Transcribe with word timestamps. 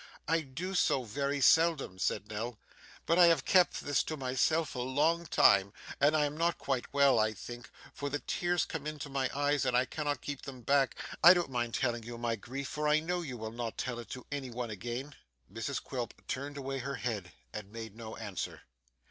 'I 0.27 0.41
do 0.41 0.73
so 0.73 1.03
very 1.03 1.39
seldom,' 1.41 1.99
said 1.99 2.27
Nell, 2.27 2.57
'but 3.05 3.19
I 3.19 3.27
have 3.27 3.45
kept 3.45 3.81
this 3.81 4.01
to 4.05 4.17
myself 4.17 4.73
a 4.73 4.79
long 4.79 5.27
time, 5.27 5.73
and 5.99 6.17
I 6.17 6.25
am 6.25 6.35
not 6.35 6.57
quite 6.57 6.91
well, 6.91 7.19
I 7.19 7.33
think, 7.35 7.69
for 7.93 8.09
the 8.09 8.17
tears 8.17 8.65
come 8.65 8.87
into 8.87 9.09
my 9.11 9.29
eyes 9.35 9.63
and 9.63 9.77
I 9.77 9.85
cannot 9.85 10.21
keep 10.21 10.41
them 10.41 10.63
back. 10.63 10.95
I 11.23 11.35
don't 11.35 11.51
mind 11.51 11.75
telling 11.75 12.01
you 12.01 12.17
my 12.17 12.35
grief, 12.35 12.67
for 12.67 12.87
I 12.87 12.99
know 12.99 13.21
you 13.21 13.37
will 13.37 13.51
not 13.51 13.77
tell 13.77 13.99
it 13.99 14.09
to 14.09 14.25
any 14.31 14.49
one 14.49 14.71
again.' 14.71 15.13
Mrs 15.53 15.83
Quilp 15.83 16.19
turned 16.27 16.57
away 16.57 16.79
her 16.79 16.95
head 16.95 17.31
and 17.53 17.71
made 17.71 17.95
no 17.95 18.15
answer. 18.15 18.63